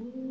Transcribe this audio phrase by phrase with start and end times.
[0.00, 0.23] Ooh.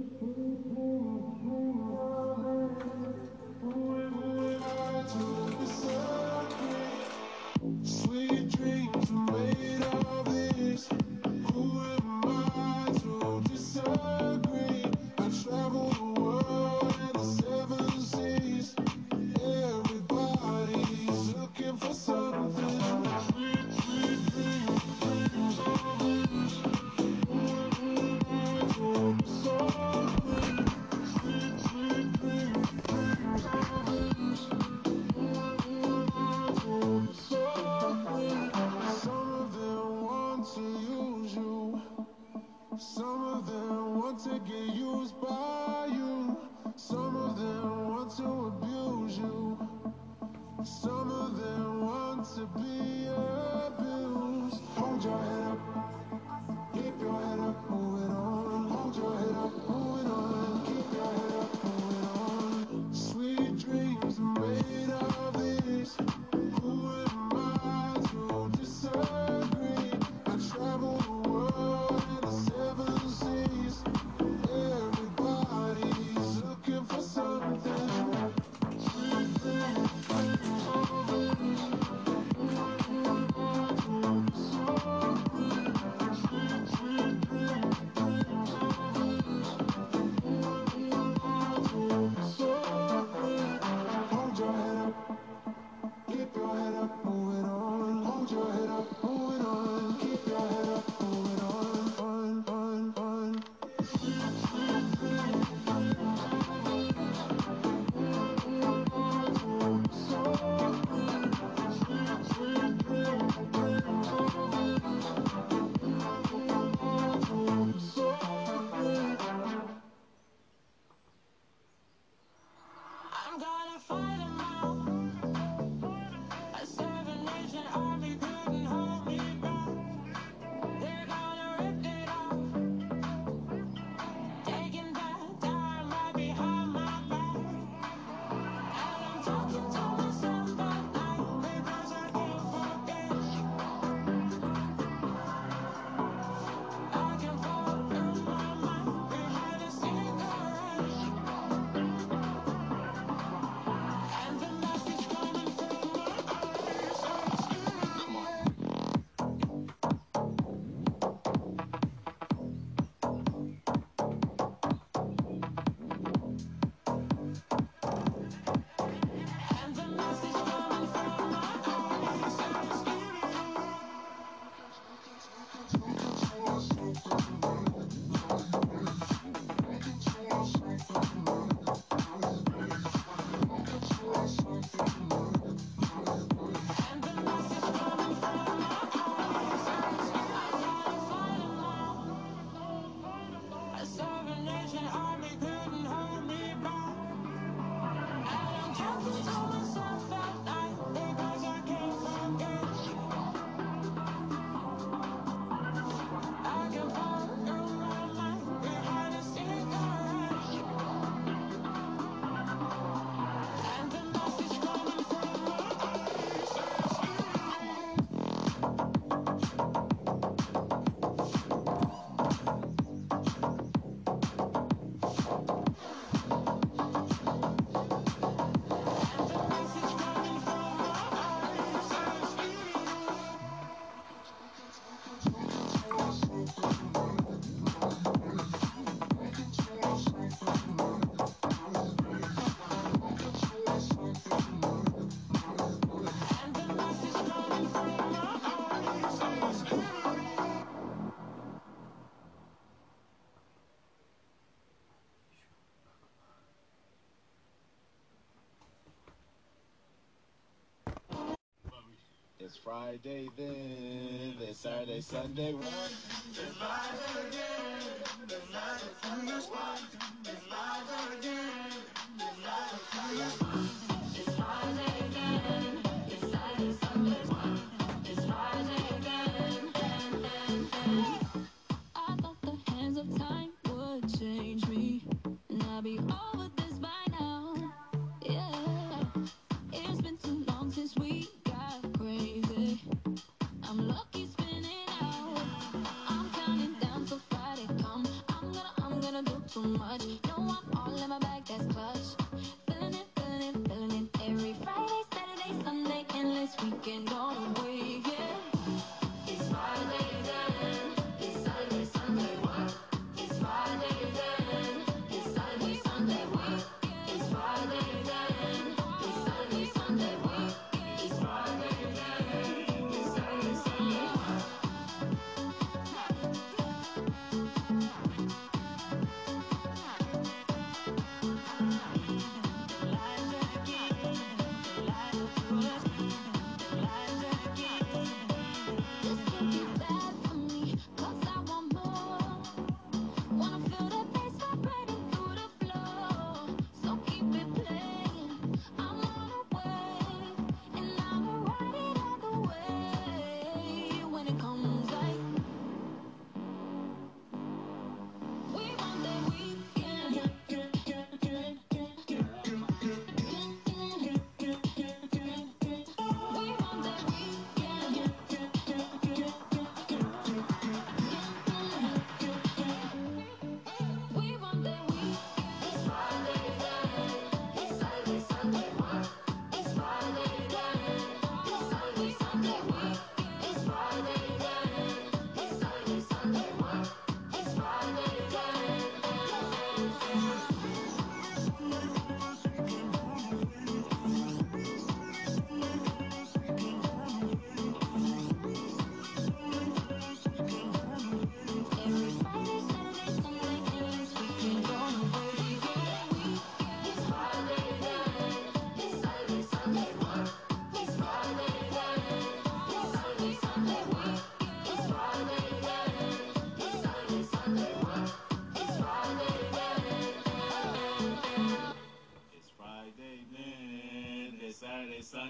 [262.45, 265.65] It's Friday then, it's Saturday, Sunday, what?
[265.65, 267.81] It's live again,
[268.25, 269.81] it's live, it's Sunday, what?
[270.25, 271.71] It's live again,
[272.17, 273.82] it's live, it's Sunday, what?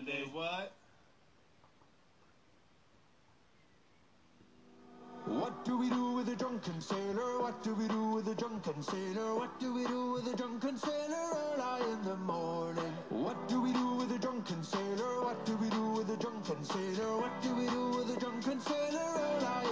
[0.03, 0.73] And they what?
[5.25, 7.39] What do we do with a drunken sailor?
[7.39, 9.35] What do we do with a drunken sailor?
[9.35, 12.93] What do we do with a drunken sailor early in the morning?
[13.11, 15.23] What do we do with a drunken sailor?
[15.23, 17.17] What do we do with a drunken sailor?
[17.21, 19.62] What do we do with a drunken sailor early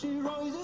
[0.00, 0.59] she rises.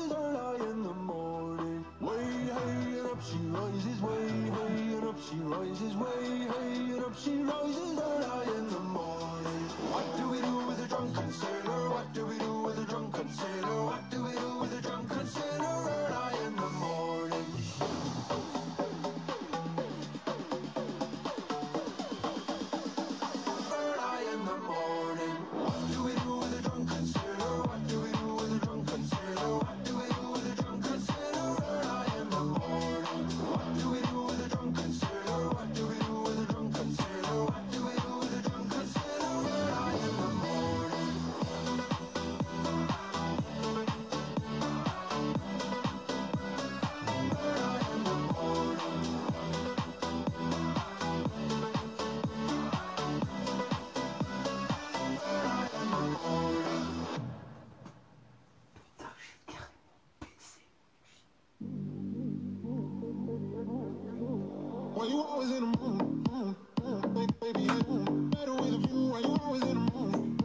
[65.06, 66.24] Always Why you always in the mood?
[67.40, 67.78] Baby, I
[68.34, 69.06] better with a view.
[69.06, 70.40] Why you always in the mood?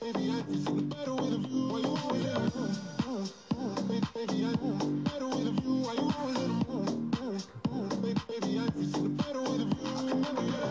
[0.00, 0.32] Baby,
[4.44, 4.46] I
[5.04, 5.74] better with a view.
[5.84, 7.12] Why you always in the mood?
[8.26, 8.60] Baby, I
[9.18, 10.24] better with a view.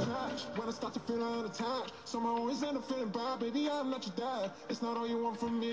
[0.05, 1.45] Touch when I start to feel out.
[2.05, 3.39] So I'm always end up feeling bad.
[3.39, 4.49] Baby, I'll let you die.
[4.69, 5.70] It's not all you want from me.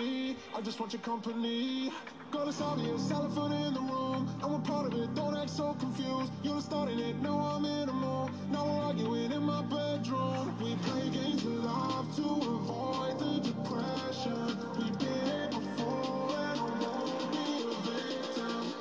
[0.59, 1.93] I just want your company.
[2.33, 4.29] Got a solve you, elephant in the room.
[4.43, 6.33] I'm a part of it, don't act so confused.
[6.43, 8.33] You're starting it, now I'm in a mood.
[8.50, 10.53] Now we're arguing in my bedroom.
[10.61, 14.59] We play games of love to avoid the depression.
[14.77, 18.75] We've been here before, and I won't be a victim.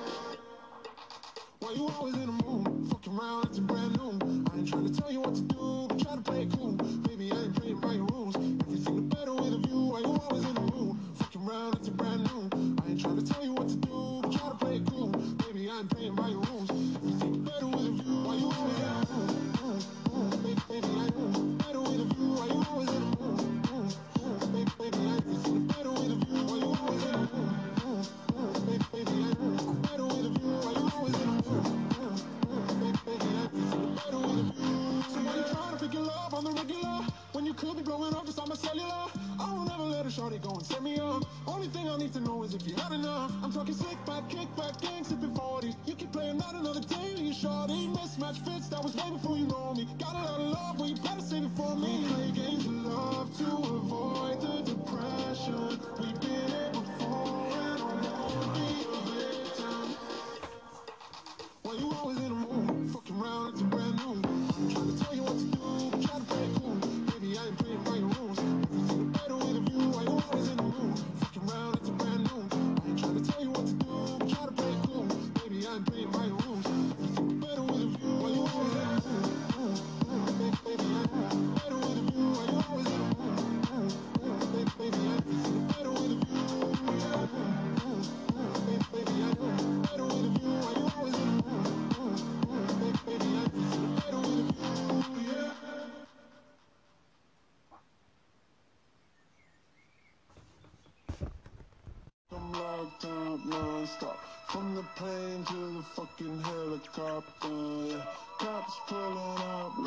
[1.60, 2.90] Why you always in a mood?
[2.90, 4.46] Fucking around, it's brand new.
[4.52, 5.57] I ain't trying to tell you what to do.
[47.48, 48.68] shorty mismatch fits.
[48.70, 49.88] That was way before you know me.
[50.00, 50.87] Got a lot of love.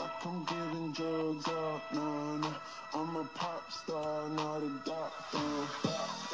[0.00, 2.54] like I'm giving drugs out, nah, nah.
[2.94, 6.29] I'm a pop star, not a doctor.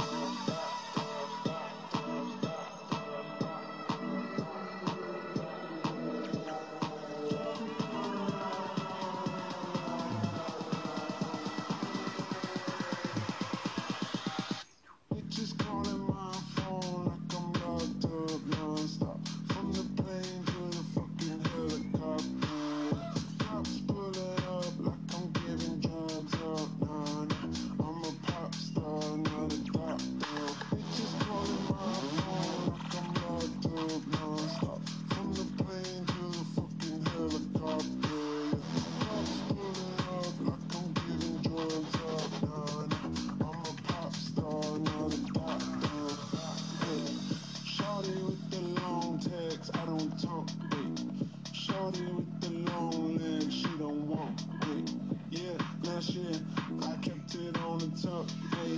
[58.05, 58.77] up, hey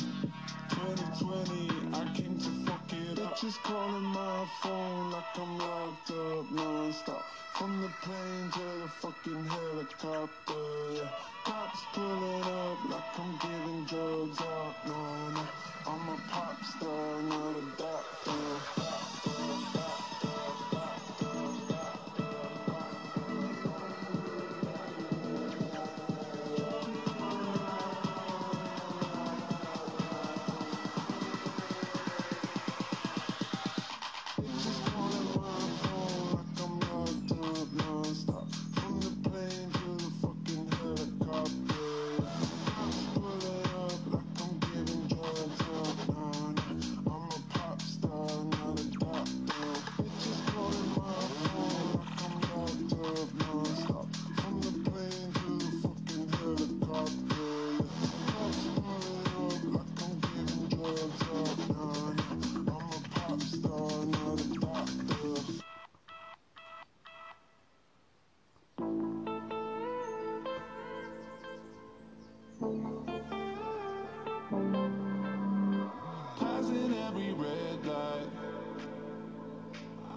[0.70, 3.40] 2020, I came to fuck it up.
[3.40, 7.25] Just calling my phone like I'm locked up non-stop.
[7.54, 10.54] From the plane to the fucking helicopter,
[10.92, 11.08] yeah.
[11.44, 14.87] Cops pulling up like I'm giving drugs out.
[14.87, 15.48] no, no
[15.87, 18.30] I'm a pop star, not a doctor,
[18.76, 19.30] doctor,
[19.75, 19.98] doctor.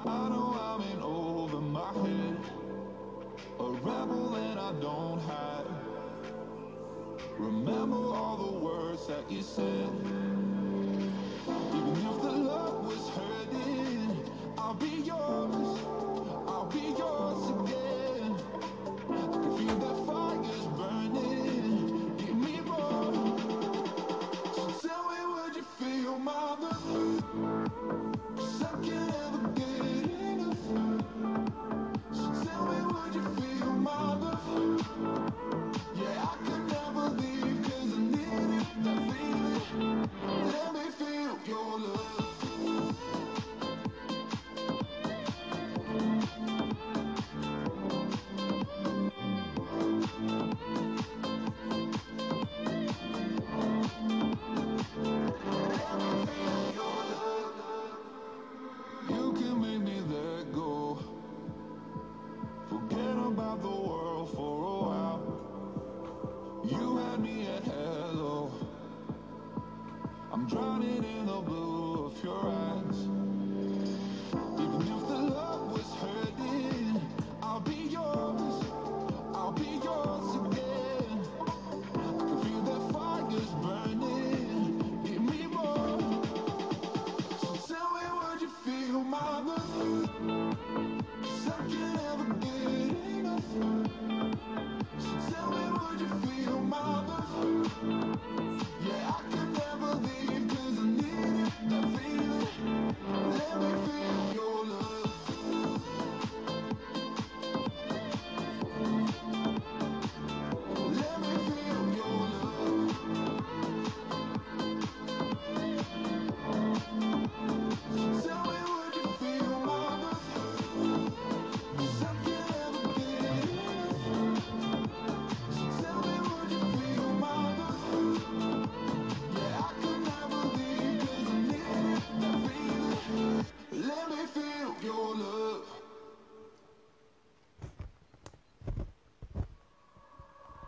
[0.05, 2.37] I know I'm in over my head.
[3.59, 5.65] A rebel and I don't hide.
[7.37, 10.20] Remember all the words that you said.